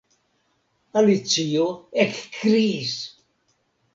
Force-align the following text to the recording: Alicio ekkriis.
Alicio 1.01 1.67
ekkriis. 2.05 2.97